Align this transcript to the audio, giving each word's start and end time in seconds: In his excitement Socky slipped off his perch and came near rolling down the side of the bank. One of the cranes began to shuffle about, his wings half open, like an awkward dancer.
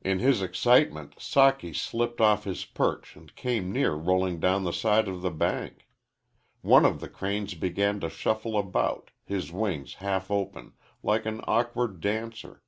In 0.00 0.20
his 0.20 0.40
excitement 0.40 1.16
Socky 1.16 1.76
slipped 1.76 2.18
off 2.18 2.44
his 2.44 2.64
perch 2.64 3.14
and 3.14 3.36
came 3.36 3.70
near 3.70 3.92
rolling 3.92 4.40
down 4.40 4.64
the 4.64 4.72
side 4.72 5.06
of 5.06 5.20
the 5.20 5.30
bank. 5.30 5.86
One 6.62 6.86
of 6.86 7.00
the 7.00 7.10
cranes 7.10 7.52
began 7.52 8.00
to 8.00 8.08
shuffle 8.08 8.56
about, 8.56 9.10
his 9.22 9.52
wings 9.52 9.96
half 9.96 10.30
open, 10.30 10.72
like 11.02 11.26
an 11.26 11.42
awkward 11.46 12.00
dancer. 12.00 12.62